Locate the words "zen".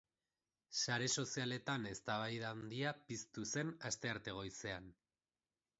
3.55-3.75